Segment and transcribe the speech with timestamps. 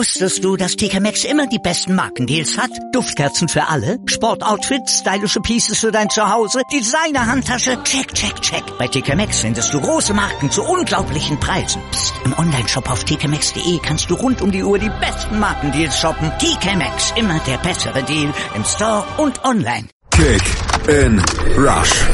[0.00, 2.70] Wusstest du, dass TK Maxx immer die besten Markendeals hat?
[2.94, 8.62] Duftkerzen für alle, Sportoutfits, stylische Pieces für dein Zuhause, Designer-Handtasche, check, check, check.
[8.78, 11.82] Bei TK Maxx findest du große Marken zu unglaublichen Preisen.
[11.90, 12.14] Psst.
[12.24, 16.32] im Onlineshop auf tkmaxx.de kannst du rund um die Uhr die besten Markendeals shoppen.
[16.38, 19.86] TK Maxx, immer der bessere Deal im Store und online.
[20.12, 20.42] Kick
[20.88, 21.22] in
[21.58, 22.06] Rush.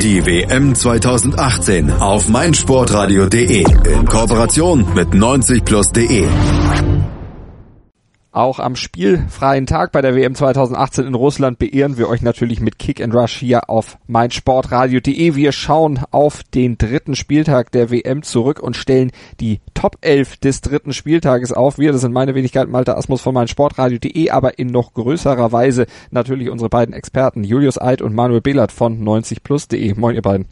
[0.00, 6.28] Die WM 2018 auf meinsportradio.de in Kooperation mit 90plus.de.
[8.36, 12.78] Auch am spielfreien Tag bei der WM 2018 in Russland beehren wir euch natürlich mit
[12.78, 15.34] Kick and Rush hier auf meinsportradio.de.
[15.34, 20.60] Wir schauen auf den dritten Spieltag der WM zurück und stellen die Top 11 des
[20.60, 21.78] dritten Spieltages auf.
[21.78, 26.50] Wir, das sind meine Wenigkeit Malte Asmus von meinsportradio.de, aber in noch größerer Weise natürlich
[26.50, 29.94] unsere beiden Experten Julius Eid und Manuel Behlert von 90plus.de.
[29.94, 30.44] Moin ihr beiden.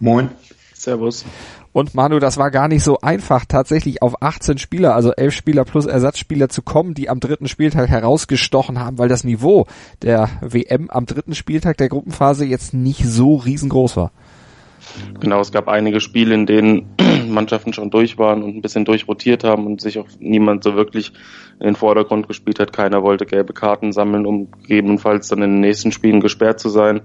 [0.00, 0.30] Moin.
[0.72, 1.26] Servus.
[1.74, 5.64] Und Manu, das war gar nicht so einfach, tatsächlich auf 18 Spieler, also 11 Spieler
[5.64, 9.66] plus Ersatzspieler zu kommen, die am dritten Spieltag herausgestochen haben, weil das Niveau
[10.00, 14.12] der WM am dritten Spieltag der Gruppenphase jetzt nicht so riesengroß war.
[15.18, 16.94] Genau, es gab einige Spiele, in denen
[17.28, 21.12] Mannschaften schon durch waren und ein bisschen durchrotiert haben und sich auch niemand so wirklich
[21.58, 22.72] in den Vordergrund gespielt hat.
[22.72, 27.00] Keiner wollte gelbe Karten sammeln, um gegebenenfalls dann in den nächsten Spielen gesperrt zu sein.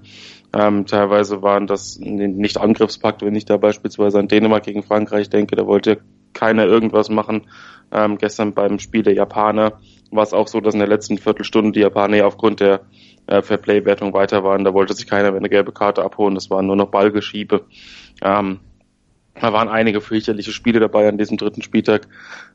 [0.52, 5.54] Ähm, teilweise waren das nicht Angriffspakt, wenn ich da beispielsweise an Dänemark gegen Frankreich denke,
[5.54, 6.00] da wollte
[6.32, 7.46] keiner irgendwas machen.
[7.92, 11.72] Ähm, gestern beim Spiel der Japaner war es auch so, dass in der letzten Viertelstunde
[11.72, 12.82] die Japaner ja aufgrund der
[13.26, 14.64] äh, Fairplay-Wertung weiter waren.
[14.64, 16.34] Da wollte sich keiner mehr eine gelbe Karte abholen.
[16.34, 17.64] Das waren nur noch Ballgeschiebe.
[18.22, 18.60] Ähm,
[19.40, 22.08] da waren einige fürchterliche Spiele dabei an diesem dritten Spieltag,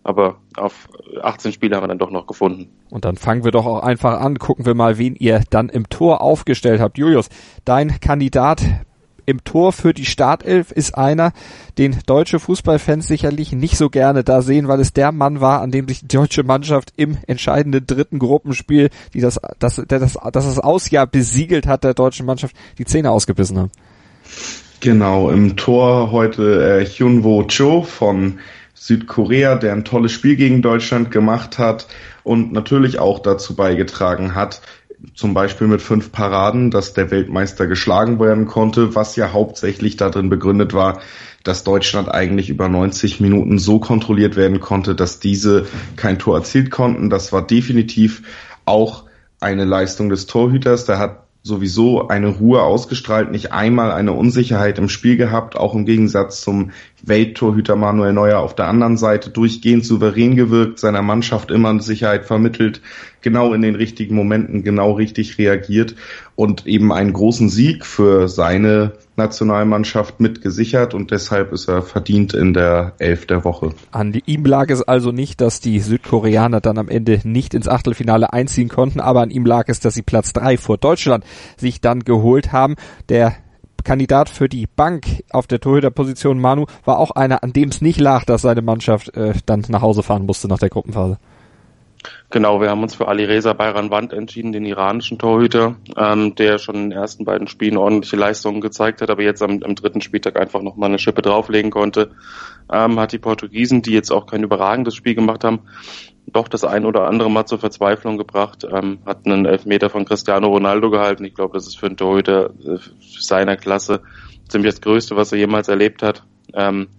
[0.04, 0.88] aber auf
[1.22, 2.70] 18 Spiele haben wir dann doch noch gefunden.
[2.90, 5.90] Und dann fangen wir doch auch einfach an, gucken wir mal, wen ihr dann im
[5.90, 6.98] Tor aufgestellt habt.
[6.98, 7.30] Julius,
[7.66, 8.62] dein Kandidat
[9.26, 11.32] im Tor für die Startelf ist einer,
[11.78, 15.72] den deutsche Fußballfans sicherlich nicht so gerne da sehen, weil es der Mann war, an
[15.72, 20.60] dem sich die deutsche Mannschaft im entscheidenden dritten Gruppenspiel, die das, das, das, das, das
[20.60, 23.72] Ausjahr besiegelt hat, der deutschen Mannschaft, die Zähne ausgebissen haben.
[24.80, 28.40] Genau, im Tor heute äh, Hyunwo Cho von
[28.74, 31.88] Südkorea, der ein tolles Spiel gegen Deutschland gemacht hat
[32.24, 34.62] und natürlich auch dazu beigetragen hat,
[35.14, 40.30] zum Beispiel mit fünf Paraden, dass der Weltmeister geschlagen werden konnte, was ja hauptsächlich darin
[40.30, 41.02] begründet war,
[41.44, 45.66] dass Deutschland eigentlich über 90 Minuten so kontrolliert werden konnte, dass diese
[45.96, 47.10] kein Tor erzielt konnten.
[47.10, 48.24] Das war definitiv
[48.66, 49.04] auch
[49.40, 50.86] eine Leistung des Torhüters.
[50.86, 55.86] Der hat sowieso eine Ruhe ausgestrahlt, nicht einmal eine Unsicherheit im Spiel gehabt, auch im
[55.86, 56.72] Gegensatz zum
[57.04, 62.82] Welttorhüter Manuel Neuer auf der anderen Seite durchgehend souverän gewirkt, seiner Mannschaft immer Sicherheit vermittelt,
[63.22, 65.96] genau in den richtigen Momenten genau richtig reagiert
[66.34, 72.54] und eben einen großen Sieg für seine Nationalmannschaft mitgesichert und deshalb ist er verdient in
[72.54, 73.74] der Elf der Woche.
[73.92, 78.34] An ihm lag es also nicht, dass die Südkoreaner dann am Ende nicht ins Achtelfinale
[78.34, 81.24] einziehen konnten, aber an ihm lag es, dass sie Platz drei vor Deutschland
[81.58, 82.76] sich dann geholt haben.
[83.10, 83.36] Der
[83.84, 88.00] Kandidat für die Bank auf der Torhüterposition Manu war auch einer, an dem es nicht
[88.00, 91.18] lag, dass seine Mannschaft äh, dann nach Hause fahren musste nach der Gruppenphase.
[92.36, 96.58] Genau, wir haben uns für Ali Reza Bayran Wand entschieden, den iranischen Torhüter, ähm, der
[96.58, 100.02] schon in den ersten beiden Spielen ordentliche Leistungen gezeigt hat, aber jetzt am, am dritten
[100.02, 102.12] Spieltag einfach nochmal eine Schippe drauflegen konnte.
[102.70, 105.62] Ähm, hat die Portugiesen, die jetzt auch kein überragendes Spiel gemacht haben,
[106.28, 110.50] doch das ein oder andere Mal zur Verzweiflung gebracht, ähm, hat einen Elfmeter von Cristiano
[110.50, 111.24] Ronaldo gehalten.
[111.24, 112.80] Ich glaube, das ist für einen Torhüter äh,
[113.18, 114.02] seiner Klasse
[114.50, 116.26] ziemlich das Größte, was er jemals erlebt hat.
[116.54, 116.90] Ähm,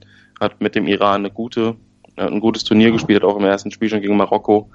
[0.40, 1.76] hat mit dem Iran eine gute,
[2.16, 4.70] äh, ein gutes Turnier gespielt, hat auch im ersten Spiel schon gegen Marokko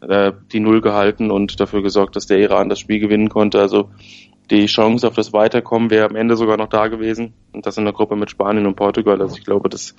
[0.00, 3.60] die Null gehalten und dafür gesorgt, dass der Iran das Spiel gewinnen konnte.
[3.60, 3.90] Also
[4.50, 7.34] die Chance auf das Weiterkommen wäre am Ende sogar noch da gewesen.
[7.52, 9.20] Und das in der Gruppe mit Spanien und Portugal.
[9.20, 9.94] Also ich glaube, das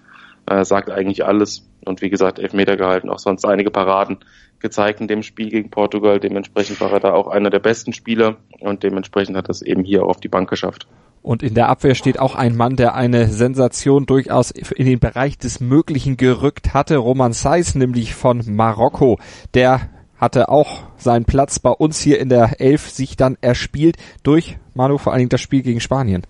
[0.46, 1.68] äh, sagt eigentlich alles.
[1.86, 4.20] Und wie gesagt, Elfmeter gehalten, auch sonst einige Paraden
[4.60, 6.20] gezeigt in dem Spiel gegen Portugal.
[6.20, 10.04] Dementsprechend war er da auch einer der besten Spieler und dementsprechend hat das eben hier
[10.04, 10.88] auf die Bank geschafft.
[11.22, 15.38] Und in der Abwehr steht auch ein Mann, der eine Sensation durchaus in den Bereich
[15.38, 16.98] des Möglichen gerückt hatte.
[16.98, 19.20] Roman Seiss, nämlich von Marokko.
[19.54, 24.58] Der hatte auch seinen Platz bei uns hier in der Elf sich dann erspielt durch
[24.74, 26.24] Manu, vor allen Dingen das Spiel gegen Spanien.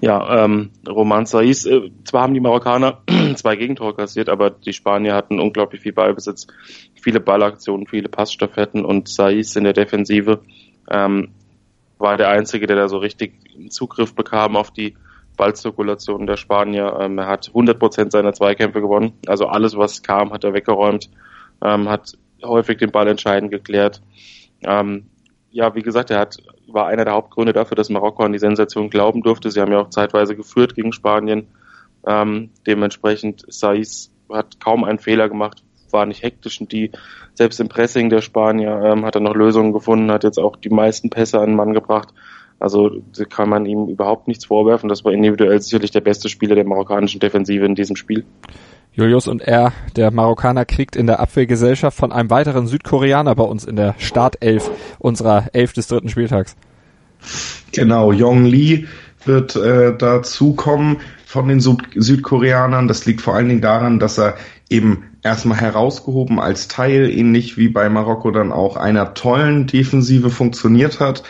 [0.00, 3.02] Ja, ähm, Roman Saiz, äh, zwar haben die Marokkaner
[3.34, 6.46] zwei Gegentore kassiert, aber die Spanier hatten unglaublich viel Ballbesitz,
[6.94, 10.40] viele Ballaktionen, viele Passstaffetten und Saiz in der Defensive
[10.88, 11.30] ähm,
[11.98, 13.34] war der Einzige, der da so richtig
[13.70, 14.96] Zugriff bekam auf die
[15.36, 16.98] Ballzirkulation der Spanier.
[17.00, 21.10] Ähm, er hat 100% seiner Zweikämpfe gewonnen, also alles, was kam, hat er weggeräumt,
[21.62, 24.02] ähm, hat häufig den Ball entscheidend geklärt.
[24.62, 25.06] Ähm,
[25.50, 26.36] ja, wie gesagt, er hat,
[26.66, 29.50] war einer der Hauptgründe dafür, dass Marokko an die Sensation glauben durfte.
[29.50, 31.48] Sie haben ja auch zeitweise geführt gegen Spanien.
[32.06, 36.90] Ähm, dementsprechend Saiz hat kaum einen Fehler gemacht, war nicht hektisch und die,
[37.34, 40.70] selbst im Pressing der Spanier ähm, hat er noch Lösungen gefunden, hat jetzt auch die
[40.70, 42.08] meisten Pässe an den Mann gebracht.
[42.60, 42.90] Also
[43.30, 44.88] kann man ihm überhaupt nichts vorwerfen.
[44.88, 48.24] Das war individuell sicherlich der beste Spieler der marokkanischen Defensive in diesem Spiel.
[48.92, 53.64] Julius und er, der Marokkaner, kriegt in der Abwehrgesellschaft von einem weiteren Südkoreaner bei uns
[53.64, 56.56] in der Startelf unserer Elf des dritten Spieltags.
[57.72, 58.86] Genau, Yong Lee
[59.24, 62.88] wird äh, dazukommen von den Südkoreanern.
[62.88, 64.36] Das liegt vor allen Dingen daran, dass er
[64.70, 71.00] eben erstmal herausgehoben als Teil, ähnlich wie bei Marokko dann auch einer tollen Defensive funktioniert
[71.00, 71.22] hat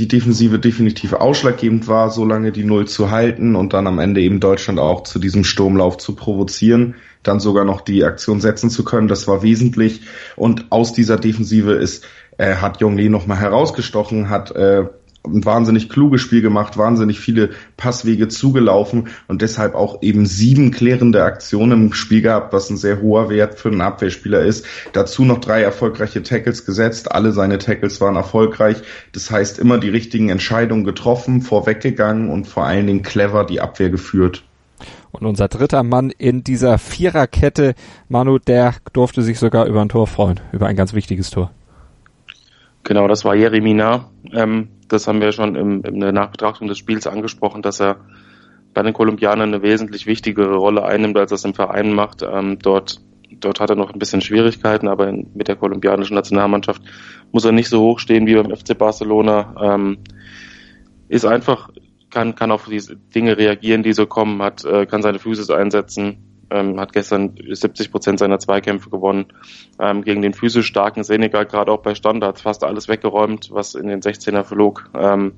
[0.00, 4.22] die Defensive definitiv ausschlaggebend war, so lange die Null zu halten und dann am Ende
[4.22, 8.82] eben Deutschland auch zu diesem Sturmlauf zu provozieren, dann sogar noch die Aktion setzen zu
[8.82, 10.00] können, das war wesentlich.
[10.36, 12.06] Und aus dieser Defensive ist,
[12.38, 14.84] äh, hat Jong Lee nochmal herausgestochen, hat äh,
[15.24, 21.22] ein wahnsinnig kluges Spiel gemacht, wahnsinnig viele Passwege zugelaufen und deshalb auch eben sieben klärende
[21.24, 24.64] Aktionen im Spiel gehabt, was ein sehr hoher Wert für einen Abwehrspieler ist.
[24.92, 27.12] Dazu noch drei erfolgreiche Tackles gesetzt.
[27.12, 28.78] Alle seine Tackles waren erfolgreich.
[29.12, 33.90] Das heißt, immer die richtigen Entscheidungen getroffen, vorweggegangen und vor allen Dingen clever die Abwehr
[33.90, 34.42] geführt.
[35.12, 37.74] Und unser dritter Mann in dieser Viererkette,
[38.08, 41.50] Manu, der durfte sich sogar über ein Tor freuen, über ein ganz wichtiges Tor.
[42.84, 44.08] Genau, das war Jeremina.
[44.32, 47.96] Ähm, das haben wir schon im, in der Nachbetrachtung des Spiels angesprochen, dass er
[48.74, 52.22] bei den Kolumbianern eine wesentlich wichtigere Rolle einnimmt, als er es im Verein macht.
[52.22, 53.00] Ähm, dort,
[53.30, 56.82] dort hat er noch ein bisschen Schwierigkeiten, aber in, mit der kolumbianischen Nationalmannschaft
[57.32, 59.54] muss er nicht so hoch stehen wie beim FC Barcelona.
[59.60, 59.98] Ähm,
[61.08, 61.70] ist einfach,
[62.10, 66.29] kann, kann auf diese Dinge reagieren, die so kommen, hat, äh, kann seine Füße einsetzen,
[66.50, 69.26] ähm, hat gestern 70 Prozent seiner Zweikämpfe gewonnen
[69.78, 73.86] ähm, gegen den physisch starken Senegal, gerade auch bei Standards, fast alles weggeräumt, was in
[73.86, 74.90] den 16er flog.
[74.94, 75.34] Ähm,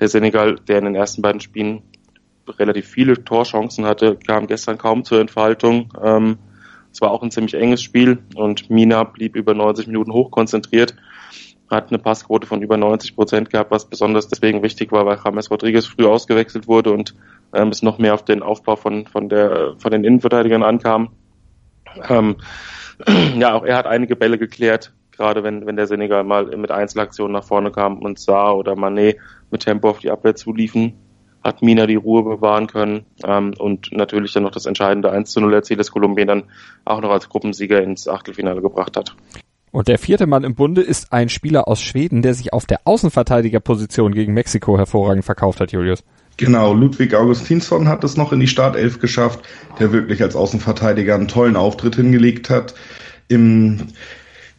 [0.00, 1.82] der Senegal, der in den ersten beiden Spielen
[2.48, 5.92] relativ viele Torchancen hatte, kam gestern kaum zur Entfaltung.
[6.02, 6.38] Ähm,
[6.92, 10.94] es war auch ein ziemlich enges Spiel und Mina blieb über 90 Minuten hochkonzentriert,
[11.70, 15.50] hat eine Passquote von über 90 Prozent gehabt, was besonders deswegen wichtig war, weil James
[15.50, 17.14] Rodriguez früh ausgewechselt wurde und
[17.52, 21.10] ähm, es noch mehr auf den Aufbau von, von, der, von den Innenverteidigern ankam.
[22.08, 22.36] Ähm,
[23.38, 27.32] ja, auch er hat einige Bälle geklärt, gerade wenn, wenn der Senegal mal mit Einzelaktionen
[27.32, 29.18] nach vorne kam und Saar oder Manet
[29.50, 30.94] mit Tempo auf die Abwehr zuliefen,
[31.42, 35.40] hat Mina die Ruhe bewahren können ähm, und natürlich dann noch das entscheidende 1 zu
[35.40, 36.44] 0 Erziel, das Kolumbien dann
[36.84, 39.14] auch noch als Gruppensieger ins Achtelfinale gebracht hat.
[39.74, 42.82] Und der vierte Mann im Bunde ist ein Spieler aus Schweden, der sich auf der
[42.84, 46.04] Außenverteidigerposition gegen Mexiko hervorragend verkauft hat, Julius.
[46.36, 49.40] Genau, Ludwig Augustinsson hat es noch in die Startelf geschafft,
[49.80, 52.76] der wirklich als Außenverteidiger einen tollen Auftritt hingelegt hat.
[53.26, 53.88] Im,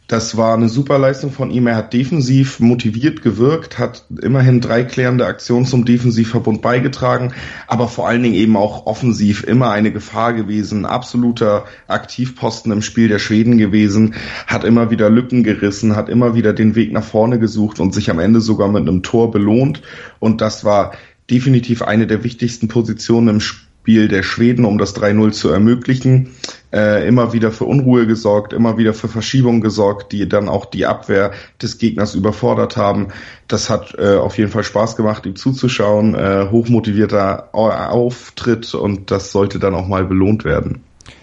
[0.08, 1.66] das war eine super Leistung von ihm.
[1.66, 7.32] Er hat defensiv motiviert gewirkt, hat immerhin drei klärende Aktionen zum Defensivverbund beigetragen,
[7.66, 13.08] aber vor allen Dingen eben auch offensiv immer eine Gefahr gewesen, absoluter Aktivposten im Spiel
[13.08, 14.14] der Schweden gewesen,
[14.46, 18.08] hat immer wieder Lücken gerissen, hat immer wieder den Weg nach vorne gesucht und sich
[18.08, 19.82] am Ende sogar mit einem Tor belohnt.
[20.20, 20.92] Und das war
[21.30, 26.30] definitiv eine der wichtigsten Positionen im Spiel der Schweden, um das 3-0 zu ermöglichen.
[26.72, 30.84] Äh, immer wieder für Unruhe gesorgt, immer wieder für Verschiebungen gesorgt, die dann auch die
[30.84, 31.30] Abwehr
[31.62, 33.08] des Gegners überfordert haben.
[33.48, 36.14] Das hat äh, auf jeden Fall Spaß gemacht, ihm zuzuschauen.
[36.14, 40.82] Äh, hochmotivierter Auftritt und das sollte dann auch mal belohnt werden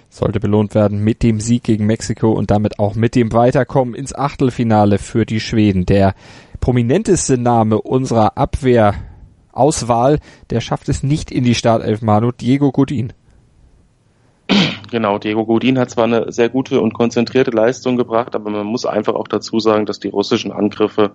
[0.10, 4.13] sollte belohnt werden mit dem Sieg gegen Mexiko und damit auch mit dem Weiterkommen ins
[4.13, 5.88] Achtelfinale für die Schweden.
[5.88, 6.13] Der
[6.60, 8.93] prominenteste Name unserer Abwehr
[9.53, 10.19] Auswahl,
[10.50, 13.13] der schafft es nicht in die Startelf, Manu, Diego Godin.
[14.91, 18.86] Genau, Diego Godin hat zwar eine sehr gute und konzentrierte Leistung gebracht, aber man muss
[18.86, 21.12] einfach auch dazu sagen, dass die russischen Angriffe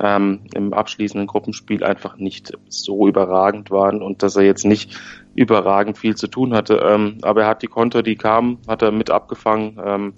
[0.00, 4.96] ähm, im abschließenden Gruppenspiel einfach nicht so überragend waren und dass er jetzt nicht
[5.34, 6.80] überragend viel zu tun hatte.
[6.84, 10.12] Ähm, aber er hat die Konter, die kamen, hat er mit abgefangen, ähm,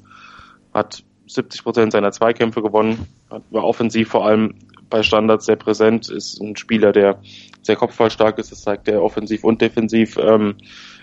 [0.74, 3.06] hat 70 Prozent seiner Zweikämpfe gewonnen,
[3.50, 4.56] war offensiv vor allem
[4.90, 7.20] bei Standards sehr präsent, ist ein Spieler, der
[7.62, 10.56] sehr kopfballstark ist, das zeigt er offensiv und defensiv, ähm,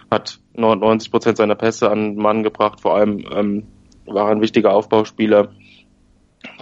[0.09, 3.67] hat 99 Prozent seiner Pässe an den Mann gebracht, vor allem ähm,
[4.05, 5.49] war ein wichtiger Aufbauspieler,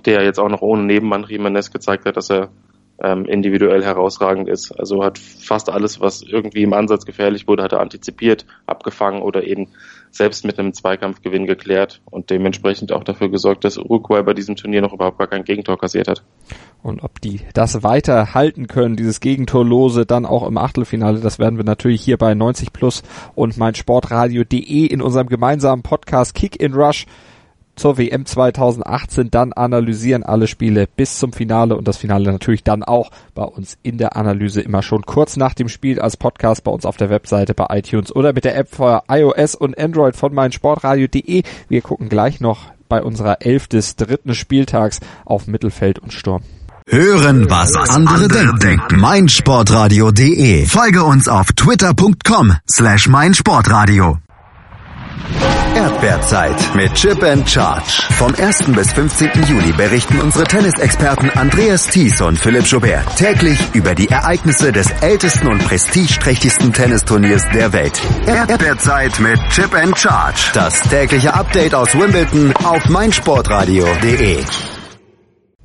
[0.05, 2.49] der jetzt auch noch ohne Nebenmann Jimenez gezeigt hat, dass er
[3.03, 4.71] ähm, individuell herausragend ist.
[4.71, 9.43] Also hat fast alles, was irgendwie im Ansatz gefährlich wurde, hat er antizipiert, abgefangen oder
[9.43, 9.67] eben
[10.11, 14.81] selbst mit einem Zweikampfgewinn geklärt und dementsprechend auch dafür gesorgt, dass Uruguay bei diesem Turnier
[14.81, 16.23] noch überhaupt gar kein Gegentor kassiert hat.
[16.81, 21.57] Und ob die das weiter halten können, dieses Gegentorlose, dann auch im Achtelfinale, das werden
[21.57, 26.73] wir natürlich hier bei 90 Plus und mein Sportradio.de in unserem gemeinsamen Podcast Kick in
[26.73, 27.07] Rush
[27.75, 32.83] zur WM 2018, dann analysieren alle Spiele bis zum Finale und das Finale natürlich dann
[32.83, 36.71] auch bei uns in der Analyse immer schon kurz nach dem Spiel als Podcast bei
[36.71, 40.33] uns auf der Webseite bei iTunes oder mit der App für iOS und Android von
[40.33, 41.43] meinsportradio.de.
[41.67, 46.43] Wir gucken gleich noch bei unserer Elf des dritten Spieltags auf Mittelfeld und Sturm.
[46.87, 48.27] Hören, was andere
[48.59, 48.99] denken.
[48.99, 50.67] meinsportradio.de.
[50.67, 54.19] Folge uns auf twitter.com slash meinsportradio.
[55.75, 58.03] Erdbeerzeit mit Chip and Charge.
[58.13, 58.71] Vom 1.
[58.73, 59.29] bis 15.
[59.47, 65.47] Juli berichten unsere Tennisexperten Andreas Thies und Philipp Joubert täglich über die Ereignisse des ältesten
[65.47, 68.01] und prestigeträchtigsten Tennisturniers der Welt.
[68.25, 70.51] Erdbeerzeit mit Chip and Charge.
[70.53, 74.43] Das tägliche Update aus Wimbledon auf meinsportradio.de.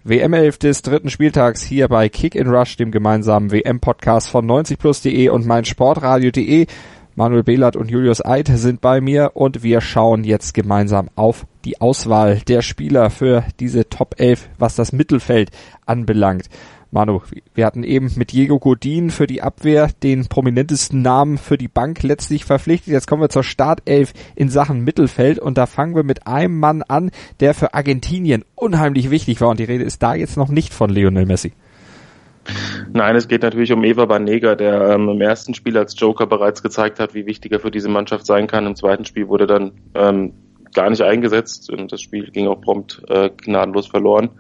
[0.03, 5.29] WM 11 des dritten Spieltags hier bei Kick in Rush, dem gemeinsamen WM-Podcast von 90plus.de
[5.29, 6.67] und meinsportradio.de.
[7.17, 11.81] Manuel Behlert und Julius Eid sind bei mir und wir schauen jetzt gemeinsam auf die
[11.81, 15.51] Auswahl der Spieler für diese Top 11, was das Mittelfeld
[15.87, 16.49] anbelangt.
[16.93, 17.21] Manu,
[17.55, 22.03] wir hatten eben mit Diego Godin für die Abwehr den prominentesten Namen für die Bank
[22.03, 22.93] letztlich verpflichtet.
[22.93, 26.83] Jetzt kommen wir zur Startelf in Sachen Mittelfeld und da fangen wir mit einem Mann
[26.83, 30.75] an, der für Argentinien unheimlich wichtig war und die Rede ist da jetzt noch nicht
[30.75, 31.53] von Lionel Messi.
[32.93, 36.63] Nein, es geht natürlich um Eva Banega, der ähm, im ersten Spiel als Joker bereits
[36.63, 38.67] gezeigt hat, wie wichtig er für diese Mannschaft sein kann.
[38.67, 40.33] Im zweiten Spiel wurde dann ähm,
[40.75, 44.31] gar nicht eingesetzt und das Spiel ging auch prompt äh, gnadenlos verloren.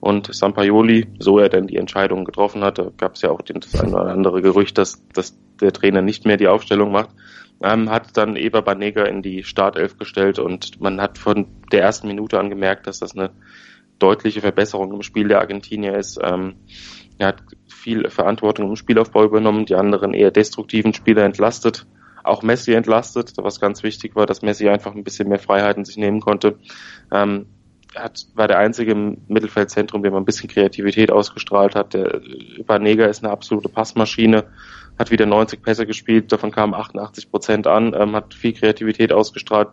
[0.00, 3.78] Und Sampaioli, so er denn die Entscheidung getroffen hat, da gab es ja auch das
[3.78, 7.10] eine oder andere Gerücht, dass, dass der Trainer nicht mehr die Aufstellung macht,
[7.62, 12.08] ähm, hat dann Eva Banega in die Startelf gestellt und man hat von der ersten
[12.08, 13.30] Minute an gemerkt, dass das eine
[13.98, 16.18] deutliche Verbesserung im Spiel der Argentinier ist.
[16.22, 16.54] Ähm,
[17.20, 21.86] er hat viel Verantwortung im Spielaufbau übernommen, die anderen eher destruktiven Spieler entlastet,
[22.24, 25.98] auch Messi entlastet, was ganz wichtig war, dass Messi einfach ein bisschen mehr Freiheiten sich
[25.98, 26.58] nehmen konnte.
[27.12, 27.46] Ähm,
[27.94, 31.92] hat, war der einzige im Mittelfeldzentrum, der mal ein bisschen Kreativität ausgestrahlt hat.
[31.92, 32.20] Der
[32.64, 34.44] Banega ist eine absolute Passmaschine,
[34.98, 39.68] hat wieder 90 Pässe gespielt, davon kamen 88 Prozent an, ähm, hat viel Kreativität ausgestrahlt,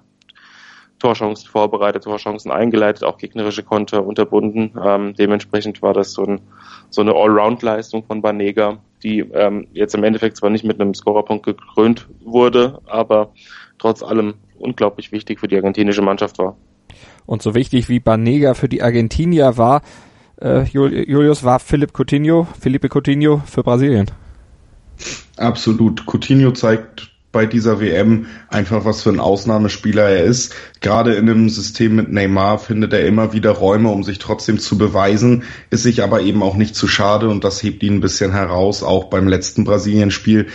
[0.99, 4.71] Torchancen vorbereitet, Torchancen eingeleitet, auch gegnerische Konter unterbunden.
[4.83, 6.41] Ähm, dementsprechend war das so, ein,
[6.89, 11.45] so eine Allround-Leistung von Banega, die ähm, jetzt im Endeffekt zwar nicht mit einem Scorerpunkt
[11.45, 13.31] gekrönt wurde, aber
[13.77, 16.57] trotz allem unglaublich wichtig für die argentinische Mannschaft war.
[17.25, 19.81] Und so wichtig wie Banega für die Argentinier war,
[20.41, 24.09] äh, Julius, war Philipp Coutinho, Felipe Coutinho für Brasilien.
[25.35, 26.05] Absolut.
[26.07, 30.55] Coutinho zeigt bei dieser WM einfach, was für ein Ausnahmespieler er ist.
[30.81, 34.77] Gerade in einem System mit Neymar findet er immer wieder Räume, um sich trotzdem zu
[34.77, 38.31] beweisen, ist sich aber eben auch nicht zu schade und das hebt ihn ein bisschen
[38.31, 40.47] heraus, auch beim letzten Brasilien-Spiel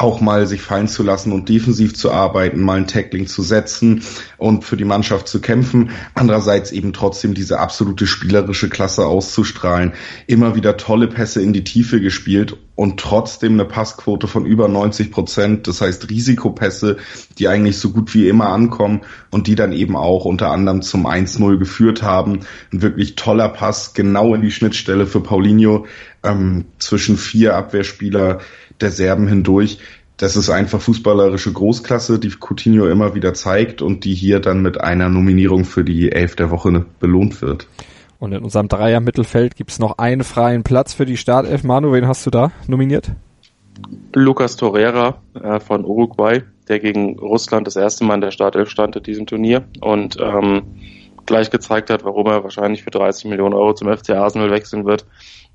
[0.00, 4.02] auch mal sich fallen zu lassen und defensiv zu arbeiten, mal ein Tackling zu setzen
[4.38, 5.90] und für die Mannschaft zu kämpfen.
[6.14, 9.92] Andererseits eben trotzdem diese absolute spielerische Klasse auszustrahlen.
[10.26, 15.12] Immer wieder tolle Pässe in die Tiefe gespielt und trotzdem eine Passquote von über 90
[15.12, 15.68] Prozent.
[15.68, 16.96] Das heißt Risikopässe,
[17.38, 21.06] die eigentlich so gut wie immer ankommen und die dann eben auch unter anderem zum
[21.06, 22.40] 1-0 geführt haben.
[22.72, 25.84] Ein wirklich toller Pass genau in die Schnittstelle für Paulinho
[26.22, 28.40] ähm, zwischen vier Abwehrspieler
[28.80, 29.80] der Serben hindurch.
[30.16, 34.80] Das ist einfach fußballerische Großklasse, die Coutinho immer wieder zeigt und die hier dann mit
[34.80, 37.68] einer Nominierung für die Elf der Woche belohnt wird.
[38.20, 41.64] Und in unserem Dreier-Mittelfeld gibt es noch einen freien Platz für die Startelf.
[41.64, 43.10] Manu, wen hast du da nominiert?
[44.14, 48.94] Lucas Torreira äh, von Uruguay, der gegen Russland das erste Mal in der Startelf stand
[48.94, 50.62] in diesem Turnier und ähm,
[51.24, 55.06] gleich gezeigt hat, warum er wahrscheinlich für 30 Millionen Euro zum FC Arsenal wechseln wird.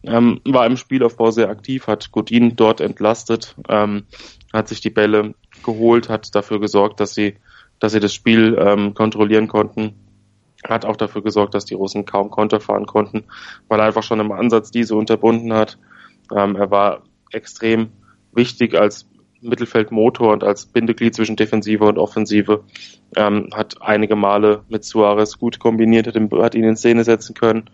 [0.04, 4.06] Ähm, war im Spielaufbau sehr aktiv, hat Godin dort entlastet, ähm,
[4.54, 7.36] hat sich die Bälle geholt, hat dafür gesorgt, dass sie,
[7.80, 9.94] dass sie das Spiel ähm, kontrollieren konnten,
[10.70, 13.26] hat auch dafür gesorgt, dass die Russen kaum Konter fahren konnten,
[13.68, 15.78] weil er einfach schon im Ansatz diese unterbunden hat.
[16.36, 17.90] Ähm, er war extrem
[18.34, 19.08] wichtig als
[19.42, 22.64] Mittelfeldmotor und als Bindeglied zwischen Defensive und Offensive.
[23.16, 27.70] Ähm, hat einige Male mit Suarez gut kombiniert, hat ihn, in Szene setzen können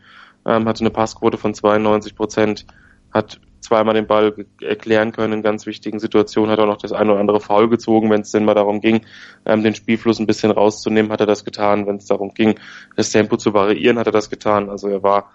[0.46, 2.66] ähm, hatte eine Passquote von 92 Prozent,
[3.12, 7.12] hat zweimal den Ball erklären können in ganz wichtigen Situationen, hat auch noch das eine
[7.12, 9.02] oder andere Foul gezogen, wenn es denn mal darum ging,
[9.46, 11.88] ähm, den Spielfluss ein bisschen rauszunehmen, hat er das getan.
[11.88, 12.56] Wenn es darum ging,
[12.96, 14.70] das Tempo zu variieren, hat er das getan.
[14.70, 15.32] Also er war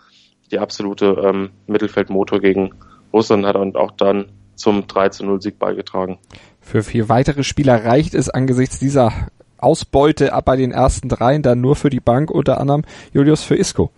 [0.51, 2.75] die absolute ähm, Mittelfeldmotor gegen
[3.13, 6.19] Russland, hat und auch dann zum 3 zu 0 Sieg beigetragen.
[6.61, 9.13] Für vier weitere Spieler reicht es angesichts dieser
[9.59, 13.57] Ausbeute ab bei den ersten dreien dann nur für die Bank, unter anderem Julius für
[13.57, 13.91] Isco.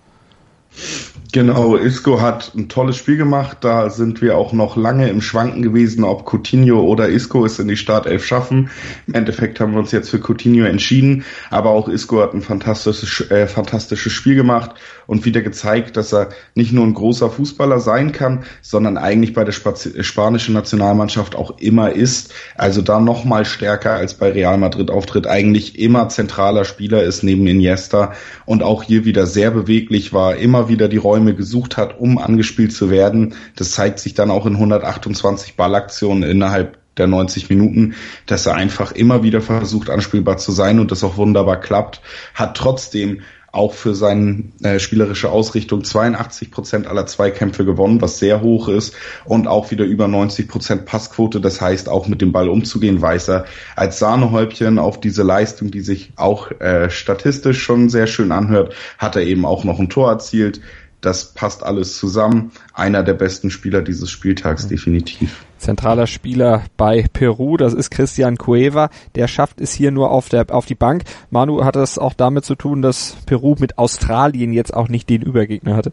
[1.31, 3.59] Genau, Isco hat ein tolles Spiel gemacht.
[3.61, 7.69] Da sind wir auch noch lange im Schwanken gewesen, ob Coutinho oder Isco es in
[7.69, 8.71] die Startelf schaffen.
[9.07, 11.25] Im Endeffekt haben wir uns jetzt für Coutinho entschieden.
[11.51, 14.71] Aber auch Isco hat ein fantastisches, äh, fantastisches Spiel gemacht
[15.07, 19.45] und wieder gezeigt, dass er nicht nur ein großer Fußballer sein kann, sondern eigentlich bei
[19.45, 22.33] der Spaz spanischen Nationalmannschaft auch immer ist.
[22.57, 25.27] Also da noch mal stärker als bei Real Madrid auftritt.
[25.27, 28.15] Eigentlich immer zentraler Spieler ist neben Iniesta
[28.47, 32.73] und auch hier wieder sehr beweglich war, immer wieder die Räume gesucht hat, um angespielt
[32.73, 33.35] zu werden.
[33.55, 37.95] Das zeigt sich dann auch in 128 Ballaktionen innerhalb der 90 Minuten,
[38.27, 42.00] dass er einfach immer wieder versucht, anspielbar zu sein und das auch wunderbar klappt,
[42.35, 43.21] hat trotzdem
[43.52, 48.95] auch für seine äh, spielerische Ausrichtung 82 Prozent aller Zweikämpfe gewonnen, was sehr hoch ist
[49.25, 51.40] und auch wieder über 90 Prozent Passquote.
[51.40, 55.81] Das heißt, auch mit dem Ball umzugehen, weiß er als Sahnehäubchen auf diese Leistung, die
[55.81, 60.11] sich auch äh, statistisch schon sehr schön anhört, hat er eben auch noch ein Tor
[60.11, 60.61] erzielt.
[61.00, 62.50] Das passt alles zusammen.
[62.75, 64.69] Einer der besten Spieler dieses Spieltags, mhm.
[64.71, 65.45] definitiv.
[65.59, 68.90] Zentraler Spieler bei Peru, das ist Christian Cueva.
[69.14, 71.05] Der schafft es hier nur auf, der, auf die Bank.
[71.31, 75.23] Manu hat es auch damit zu tun, dass Peru mit Australien jetzt auch nicht den
[75.23, 75.93] Übergegner hatte.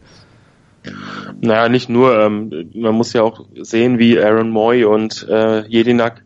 [1.40, 2.18] Naja, nicht nur.
[2.18, 6.22] Ähm, man muss ja auch sehen, wie Aaron Moy und äh, Jedinak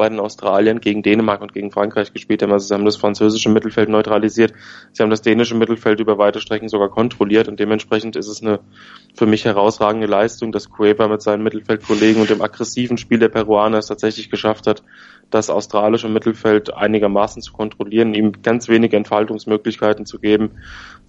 [0.00, 2.52] bei Australien gegen Dänemark und gegen Frankreich gespielt haben.
[2.52, 4.54] Also sie haben das französische Mittelfeld neutralisiert.
[4.92, 8.60] Sie haben das dänische Mittelfeld über weite Strecken sogar kontrolliert und dementsprechend ist es eine
[9.14, 13.76] für mich herausragende Leistung, dass Cueva mit seinen Mittelfeldkollegen und dem aggressiven Spiel der Peruaner
[13.76, 14.82] es tatsächlich geschafft hat,
[15.28, 20.52] das australische Mittelfeld einigermaßen zu kontrollieren, ihm ganz wenige Entfaltungsmöglichkeiten zu geben.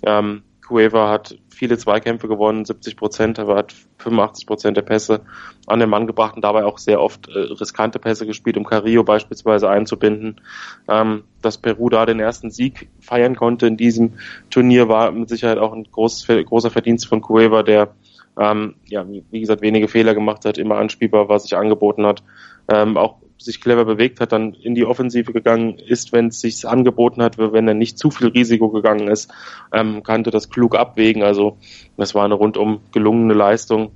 [0.06, 5.22] Ähm, Cueva hat viele Zweikämpfe gewonnen, 70 Prozent, aber hat 85 Prozent der Pässe
[5.68, 9.04] an den Mann gebracht und dabei auch sehr oft äh, riskante Pässe gespielt, um Carrillo
[9.04, 10.40] beispielsweise einzubinden.
[10.88, 14.14] Ähm, dass Peru da den ersten Sieg feiern konnte in diesem
[14.50, 17.94] Turnier war mit Sicherheit auch ein großes, großer Verdienst von Cueva, der
[18.40, 22.24] ähm, ja, wie gesagt, wenige Fehler gemacht hat, immer anspielbar was sich angeboten hat,
[22.70, 26.68] ähm, auch sich clever bewegt hat, dann in die Offensive gegangen ist, wenn es sich
[26.68, 29.32] angeboten hat, wenn er nicht zu viel Risiko gegangen ist,
[29.74, 31.24] ähm, kannte das klug abwägen.
[31.24, 31.58] Also
[31.98, 33.92] das war eine rundum gelungene Leistung.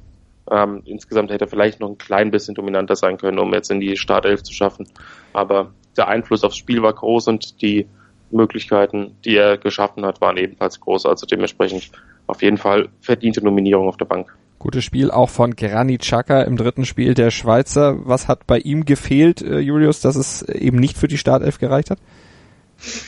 [0.51, 3.79] Ähm, insgesamt hätte er vielleicht noch ein klein bisschen dominanter sein können, um jetzt in
[3.79, 4.87] die Startelf zu schaffen.
[5.33, 7.87] Aber der Einfluss aufs Spiel war groß und die
[8.31, 11.05] Möglichkeiten, die er geschaffen hat, waren ebenfalls groß.
[11.05, 11.91] Also dementsprechend
[12.27, 14.35] auf jeden Fall verdiente Nominierung auf der Bank.
[14.59, 17.97] Gutes Spiel auch von Granit Xhaka im dritten Spiel der Schweizer.
[18.05, 21.91] Was hat bei ihm gefehlt, äh, Julius, dass es eben nicht für die Startelf gereicht
[21.91, 21.99] hat?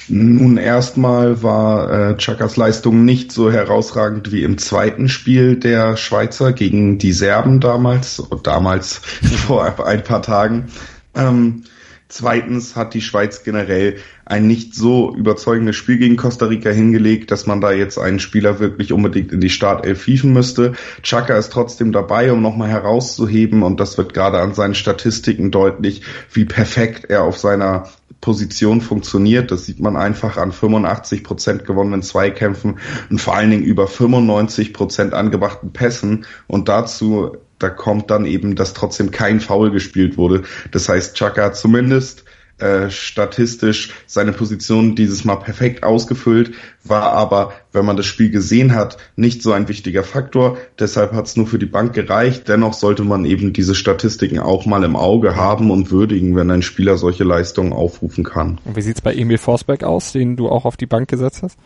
[0.08, 6.54] Nun erstmal war äh, Chakas Leistung nicht so herausragend wie im zweiten Spiel der Schweizer
[6.54, 8.94] gegen die Serben damals, damals
[9.48, 10.68] vor ein paar Tagen.
[11.16, 11.64] Ähm,
[12.10, 17.48] Zweitens hat die Schweiz generell ein nicht so überzeugendes Spiel gegen Costa Rica hingelegt, dass
[17.48, 20.74] man da jetzt einen Spieler wirklich unbedingt in die Startelf fiefen müsste.
[21.04, 26.02] Chaka ist trotzdem dabei, um nochmal herauszuheben und das wird gerade an seinen Statistiken deutlich,
[26.32, 27.90] wie perfekt er auf seiner
[28.22, 29.52] Position funktioniert.
[29.52, 34.74] Das sieht man einfach an 85 Prozent gewonnenen Zweikämpfen und vor allen Dingen über 95
[34.74, 40.44] Prozent angebrachten Pässen und dazu da kommt dann eben, dass trotzdem kein Foul gespielt wurde.
[40.72, 42.24] Das heißt, Chaka hat zumindest
[42.60, 48.74] äh, statistisch seine Position dieses Mal perfekt ausgefüllt, war aber, wenn man das Spiel gesehen
[48.74, 50.58] hat, nicht so ein wichtiger Faktor.
[50.80, 52.48] Deshalb hat es nur für die Bank gereicht.
[52.48, 56.64] Dennoch sollte man eben diese Statistiken auch mal im Auge haben und würdigen, wenn ein
[56.64, 58.58] Spieler solche Leistungen aufrufen kann.
[58.66, 61.60] Und wie sieht's bei Emil Forsberg aus, den du auch auf die Bank gesetzt hast?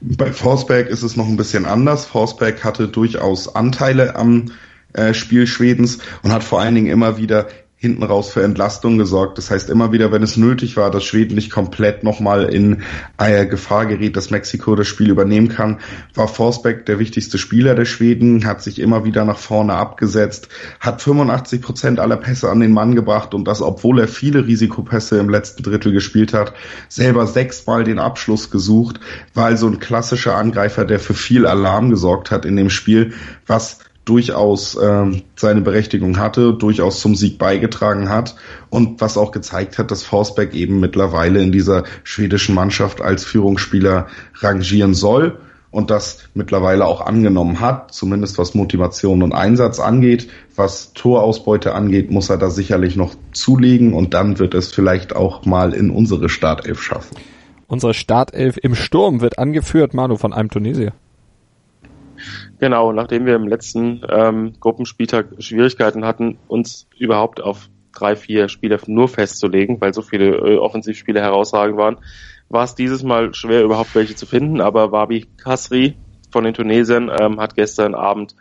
[0.00, 2.04] Bei Forsberg ist es noch ein bisschen anders.
[2.04, 4.50] Forsberg hatte durchaus Anteile am
[4.94, 7.46] äh, Spiel Schwedens und hat vor allen Dingen immer wieder
[7.84, 9.36] hinten raus für Entlastung gesorgt.
[9.36, 12.82] Das heißt, immer wieder, wenn es nötig war, dass Schweden nicht komplett nochmal in
[13.18, 15.80] äh, Gefahr geriet, dass Mexiko das Spiel übernehmen kann,
[16.14, 20.48] war Forsberg der wichtigste Spieler der Schweden, hat sich immer wieder nach vorne abgesetzt,
[20.80, 25.18] hat 85 Prozent aller Pässe an den Mann gebracht und das, obwohl er viele Risikopässe
[25.18, 26.54] im letzten Drittel gespielt hat,
[26.88, 28.98] selber sechsmal den Abschluss gesucht,
[29.34, 33.12] war also ein klassischer Angreifer, der für viel Alarm gesorgt hat in dem Spiel,
[33.46, 38.36] was durchaus ähm, seine Berechtigung hatte, durchaus zum Sieg beigetragen hat
[38.70, 44.06] und was auch gezeigt hat, dass Forsberg eben mittlerweile in dieser schwedischen Mannschaft als Führungsspieler
[44.40, 45.38] rangieren soll
[45.74, 50.28] und das mittlerweile auch angenommen hat, zumindest was Motivation und Einsatz angeht.
[50.54, 55.44] Was Torausbeute angeht, muss er da sicherlich noch zulegen und dann wird es vielleicht auch
[55.44, 57.16] mal in unsere Startelf schaffen.
[57.66, 60.92] Unsere Startelf im Sturm wird angeführt, Manu, von einem Tunesier.
[62.58, 68.78] Genau, nachdem wir im letzten ähm, Gruppenspieltag Schwierigkeiten hatten, uns überhaupt auf drei, vier Spieler
[68.86, 71.98] nur festzulegen, weil so viele äh, Offensivspiele herausragend waren,
[72.48, 75.96] war es dieses Mal schwer, überhaupt welche zu finden, aber Wabi Kasri
[76.30, 78.34] von den Tunesiern, ähm, hat gestern Abend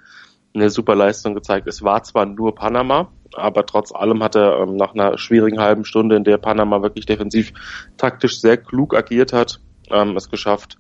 [0.54, 1.68] eine super Leistung gezeigt.
[1.68, 5.86] Es war zwar nur Panama, aber trotz allem hat er ähm, nach einer schwierigen halben
[5.86, 7.54] Stunde, in der Panama wirklich defensiv
[7.98, 10.78] taktisch sehr klug agiert hat, ähm, es geschafft,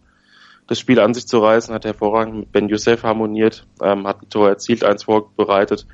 [0.68, 4.30] das Spiel an sich zu reißen, hat hervorragend mit Ben Youssef harmoniert, ähm, hat ein
[4.30, 5.86] Tor erzielt, eins vorbereitet,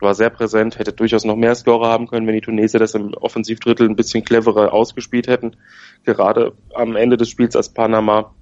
[0.00, 3.14] war sehr präsent, hätte durchaus noch mehr Scorer haben können, wenn die Tunesier das im
[3.14, 5.56] Offensivdrittel ein bisschen cleverer ausgespielt hätten.
[6.04, 8.34] Gerade am Ende des Spiels, als Panama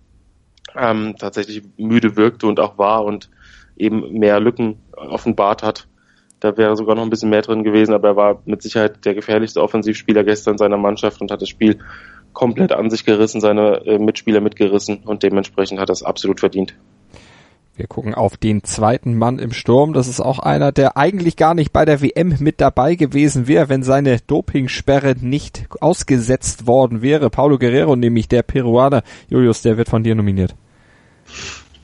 [0.76, 3.30] ähm, tatsächlich müde wirkte und auch war und
[3.76, 5.86] eben mehr Lücken offenbart hat.
[6.40, 9.14] Da wäre sogar noch ein bisschen mehr drin gewesen, aber er war mit Sicherheit der
[9.14, 11.80] gefährlichste Offensivspieler gestern seiner Mannschaft und hat das Spiel
[12.32, 16.74] komplett an sich gerissen, seine äh, Mitspieler mitgerissen und dementsprechend hat er es absolut verdient.
[17.78, 19.92] Wir gucken auf den zweiten Mann im Sturm.
[19.92, 23.68] Das ist auch einer, der eigentlich gar nicht bei der WM mit dabei gewesen wäre,
[23.68, 27.30] wenn seine Dopingsperre nicht ausgesetzt worden wäre.
[27.30, 29.04] Paulo Guerrero, nämlich der Peruaner.
[29.30, 30.56] Julius, der wird von dir nominiert.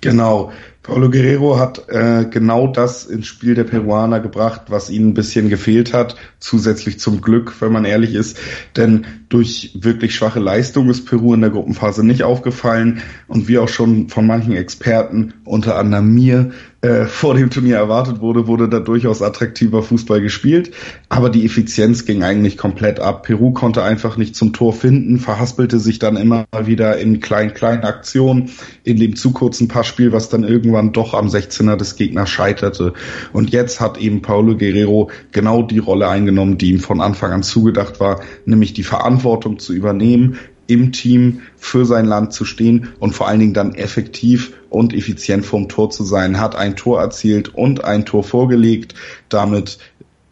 [0.01, 0.51] Genau.
[0.85, 5.49] Paulo Guerrero hat äh, genau das ins Spiel der Peruaner gebracht, was ihnen ein bisschen
[5.49, 8.39] gefehlt hat, zusätzlich zum Glück, wenn man ehrlich ist.
[8.77, 13.69] Denn durch wirklich schwache Leistung ist Peru in der Gruppenphase nicht aufgefallen und wie auch
[13.69, 16.51] schon von manchen Experten, unter anderem mir,
[16.85, 20.73] äh, vor dem Turnier erwartet wurde, wurde da durchaus attraktiver Fußball gespielt.
[21.09, 23.23] Aber die Effizienz ging eigentlich komplett ab.
[23.23, 27.85] Peru konnte einfach nicht zum Tor finden, verhaspelte sich dann immer wieder in kleinen, kleinen
[27.85, 28.51] Aktionen,
[28.83, 32.93] in dem zu kurzen Passspiel, was dann irgendwann doch am 16er des Gegners scheiterte.
[33.33, 37.43] Und jetzt hat eben Paulo Guerrero genau die Rolle eingenommen, die ihm von Anfang an
[37.43, 43.15] zugedacht war, nämlich die Verantwortung zu übernehmen, im Team für sein Land zu stehen und
[43.15, 47.55] vor allen Dingen dann effektiv und effizient vorm Tor zu sein, hat ein Tor erzielt
[47.55, 48.95] und ein Tor vorgelegt,
[49.29, 49.79] damit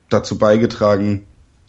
[0.08, 1.24] dazu beigetragen,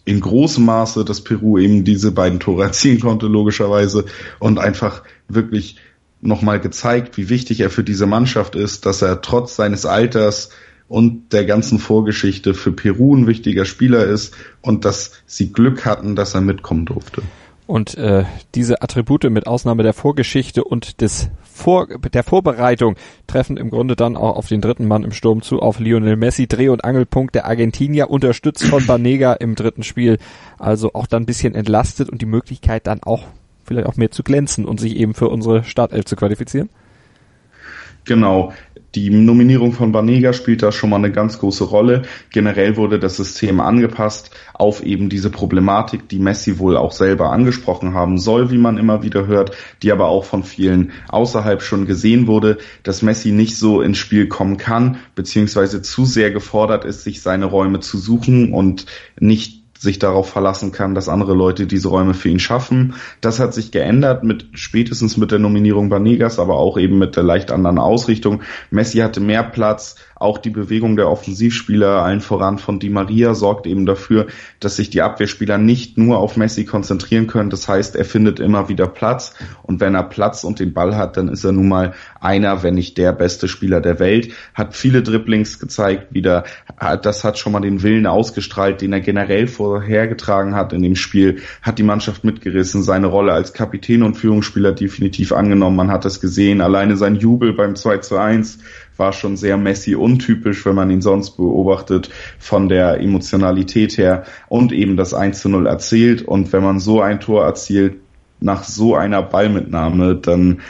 [0.05, 4.05] in großem Maße, dass Peru eben diese beiden Tore erzielen konnte, logischerweise,
[4.39, 5.77] und einfach wirklich
[6.19, 10.49] nochmal gezeigt, wie wichtig er für diese Mannschaft ist, dass er trotz seines Alters
[10.87, 16.15] und der ganzen Vorgeschichte für Peru ein wichtiger Spieler ist und dass sie Glück hatten,
[16.15, 17.21] dass er mitkommen durfte.
[17.65, 22.95] Und äh, diese Attribute mit Ausnahme der Vorgeschichte und des Vor der Vorbereitung
[23.25, 26.47] treffen im Grunde dann auch auf den dritten Mann im Sturm zu, auf Lionel Messi,
[26.47, 30.17] Dreh- und Angelpunkt der Argentinier, unterstützt von Banega im dritten Spiel.
[30.59, 33.23] Also auch dann ein bisschen entlastet und die Möglichkeit dann auch
[33.63, 36.69] vielleicht auch mehr zu glänzen und sich eben für unsere Startelf zu qualifizieren.
[38.05, 38.51] Genau.
[38.95, 42.03] Die Nominierung von Banega spielt da schon mal eine ganz große Rolle.
[42.29, 47.95] Generell wurde das System angepasst auf eben diese Problematik, die Messi wohl auch selber angesprochen
[47.95, 52.27] haben soll, wie man immer wieder hört, die aber auch von vielen außerhalb schon gesehen
[52.27, 57.23] wurde, dass Messi nicht so ins Spiel kommen kann, beziehungsweise zu sehr gefordert ist, sich
[57.23, 58.85] seine Räume zu suchen und
[59.19, 62.95] nicht sich darauf verlassen kann, dass andere Leute diese Räume für ihn schaffen.
[63.21, 67.23] Das hat sich geändert mit spätestens mit der Nominierung Banegas, aber auch eben mit der
[67.23, 68.41] leicht anderen Ausrichtung.
[68.71, 73.67] Messi hatte mehr Platz, auch die Bewegung der Offensivspieler, allen voran von Di Maria, sorgt
[73.67, 74.27] eben dafür,
[74.59, 77.49] dass sich die Abwehrspieler nicht nur auf Messi konzentrieren können.
[77.49, 81.17] Das heißt, er findet immer wieder Platz und wenn er Platz und den Ball hat,
[81.17, 84.33] dann ist er nun mal einer, wenn nicht der beste Spieler der Welt.
[84.53, 86.45] Hat viele Dribblings gezeigt, wieder,
[87.01, 91.41] das hat schon mal den Willen ausgestrahlt, den er generell vorhergetragen hat in dem Spiel,
[91.61, 95.75] hat die Mannschaft mitgerissen, seine Rolle als Kapitän und Führungsspieler definitiv angenommen.
[95.75, 98.59] Man hat es gesehen, alleine sein Jubel beim 2 zu 1
[98.97, 104.71] war schon sehr Messi untypisch, wenn man ihn sonst beobachtet, von der Emotionalität her und
[104.71, 106.21] eben das 1 zu 0 erzählt.
[106.21, 107.95] Und wenn man so ein Tor erzielt,
[108.39, 110.61] nach so einer Ballmitnahme, dann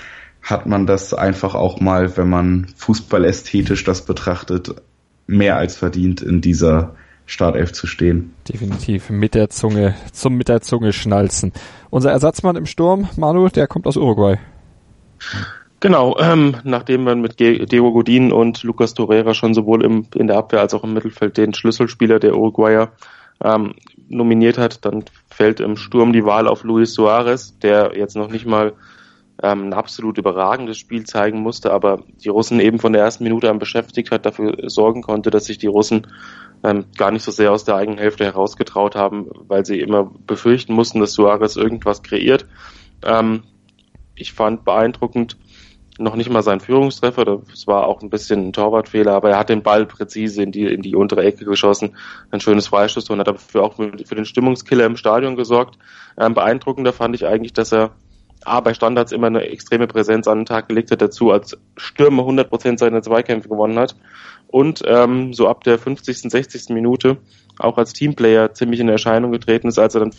[0.41, 4.75] hat man das einfach auch mal, wenn man Fußball ästhetisch das betrachtet,
[5.25, 8.33] mehr als verdient in dieser Startelf zu stehen.
[8.47, 11.53] Definitiv mit der Zunge, zum mit der Zunge schnalzen.
[11.89, 14.37] Unser Ersatzmann im Sturm, Manu, der kommt aus Uruguay.
[15.83, 20.37] Genau, ähm, nachdem man mit Diego Godin und Lucas Torreira schon sowohl im, in der
[20.37, 22.93] Abwehr als auch im Mittelfeld den Schlüsselspieler der Uruguayer
[23.43, 23.73] ähm,
[24.07, 28.45] nominiert hat, dann fällt im Sturm die Wahl auf Luis Suarez, der jetzt noch nicht
[28.45, 28.71] mal
[29.43, 33.49] ähm, ein absolut überragendes Spiel zeigen musste, aber die Russen eben von der ersten Minute
[33.49, 36.07] an beschäftigt hat, dafür sorgen konnte, dass sich die Russen
[36.63, 40.75] ähm, gar nicht so sehr aus der eigenen Hälfte herausgetraut haben, weil sie immer befürchten
[40.75, 42.45] mussten, dass Suarez irgendwas kreiert.
[43.03, 43.43] Ähm,
[44.15, 45.35] ich fand beeindruckend,
[45.99, 49.49] noch nicht mal sein Führungstreffer, das war auch ein bisschen ein Torwartfehler, aber er hat
[49.49, 51.95] den Ball präzise in die, in die untere Ecke geschossen,
[52.31, 55.77] ein schönes Freistoß und hat dafür auch für den Stimmungskiller im Stadion gesorgt.
[56.17, 57.91] Ähm, beeindruckender fand ich eigentlich, dass er
[58.45, 62.23] A, bei Standards immer eine extreme Präsenz an den Tag gelegt hat, dazu als Stürmer
[62.23, 63.95] 100% seiner Zweikämpfe gewonnen hat
[64.47, 66.69] und ähm, so ab der 50., 60.
[66.69, 67.17] Minute
[67.59, 70.11] auch als Teamplayer ziemlich in Erscheinung getreten ist, als er dann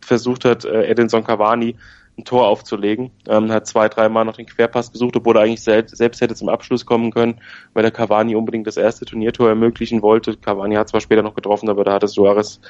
[0.00, 1.76] versucht hat, äh, Edinson Cavani
[2.20, 3.10] ein Tor aufzulegen.
[3.28, 6.48] Ähm, hat zwei, dreimal noch den Querpass gesucht, obwohl er eigentlich selbst, selbst hätte zum
[6.48, 7.40] Abschluss kommen können,
[7.74, 10.36] weil der Cavani unbedingt das erste Turniertor ermöglichen wollte.
[10.36, 12.60] Cavani hat zwar später noch getroffen, aber da hatte Suarez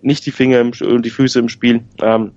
[0.00, 1.84] nicht die Finger und die Füße im Spiel.
[2.00, 2.32] Ähm,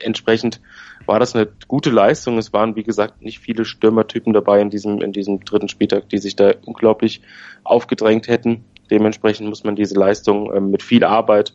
[0.00, 0.60] entsprechend
[1.06, 2.38] war das eine gute Leistung.
[2.38, 6.18] Es waren, wie gesagt, nicht viele Stürmertypen dabei in diesem, in diesem dritten Spieltag, die
[6.18, 7.22] sich da unglaublich
[7.64, 8.64] aufgedrängt hätten.
[8.90, 11.54] Dementsprechend muss man diese Leistung ähm, mit viel Arbeit,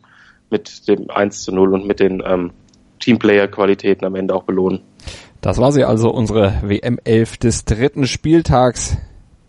[0.50, 2.52] mit dem 1 zu 0 und mit den ähm,
[3.02, 4.80] Teamplayer-Qualitäten am Ende auch belohnen.
[5.40, 8.96] Das war sie also, unsere WM 11 des dritten Spieltags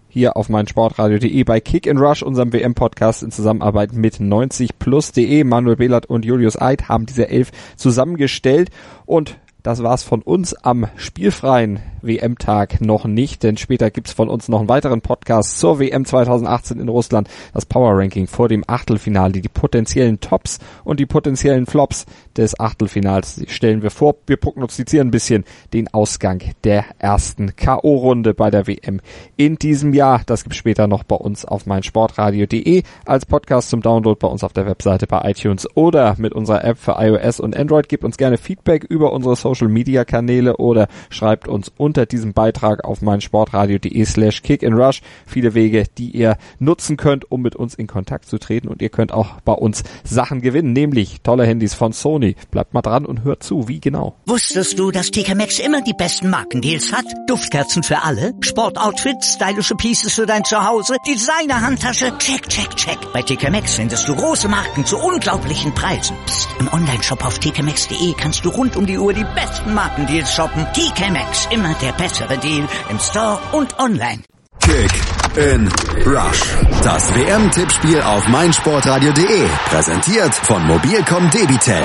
[0.08, 5.44] hier auf meinsportradio.de bei Kick and Rush, unserem WM-Podcast in Zusammenarbeit mit 90plus.de.
[5.44, 8.70] Manuel Behlert und Julius Eid haben diese elf zusammengestellt
[9.06, 14.50] und das war's von uns am spielfreien WM-Tag noch nicht, denn später gibt's von uns
[14.50, 19.32] noch einen weiteren Podcast zur WM 2018 in Russland, das Power Ranking vor dem Achtelfinale,
[19.32, 24.16] die potenziellen Tops und die potenziellen Flops des Achtelfinals stellen wir vor.
[24.28, 29.00] Wir prognostizieren ein bisschen den Ausgang der ersten K.O.-Runde bei der WM
[29.38, 30.24] in diesem Jahr.
[30.26, 34.52] Das gibt's später noch bei uns auf meinsportradio.de als Podcast zum Download bei uns auf
[34.52, 37.88] der Webseite bei iTunes oder mit unserer App für iOS und Android.
[37.88, 42.84] Gebt uns gerne Feedback über unsere Social Media Kanäle oder schreibt uns unter diesem Beitrag
[42.84, 45.02] auf meinsportradio.de slash kick and rush.
[45.26, 48.90] Viele Wege, die ihr nutzen könnt, um mit uns in Kontakt zu treten und ihr
[48.90, 52.36] könnt auch bei uns Sachen gewinnen, nämlich tolle Handys von Sony.
[52.52, 54.16] Bleibt mal dran und hört zu, wie genau.
[54.26, 57.06] Wusstest du, dass TK Maxx immer die besten Markendeals hat?
[57.28, 62.98] Duftkerzen für alle, Sportoutfits, stylische Pieces für dein Zuhause, Designer-Handtasche, check, check, check.
[63.14, 66.16] Bei TK Maxx findest du große Marken zu unglaublichen Preisen.
[66.26, 66.50] Psst.
[66.60, 70.66] im Onlineshop auf tkmaxx.de kannst du rund um die Uhr die besten Markendeals shoppen.
[70.74, 74.24] TK Maxx, immer der bessere Deal im Store und online.
[74.60, 74.92] Kick
[75.36, 75.68] in
[76.06, 76.42] Rush.
[76.84, 79.48] Das WM-Tippspiel auf meinsportradio.de.
[79.70, 81.84] Präsentiert von Mobilcom Debitel.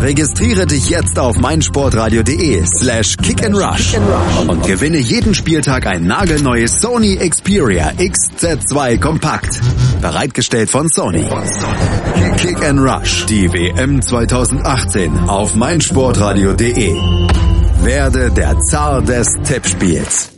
[0.00, 3.96] Registriere dich jetzt auf meinsportradio.de slash kick and rush
[4.46, 9.60] und gewinne jeden Spieltag ein nagelneues Sony Xperia XZ2 Kompakt.
[10.00, 11.28] Bereitgestellt von Sony.
[12.36, 13.26] Kick and Rush.
[13.26, 16.94] Die WM 2018 auf meinsportradio.de.
[17.82, 20.32] Werde der Zar des Tippspiels.